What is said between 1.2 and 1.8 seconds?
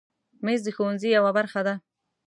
برخه ده.